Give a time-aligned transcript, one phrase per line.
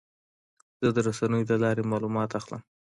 [0.83, 2.61] زه د رسنیو له لارې معلومات اخلم.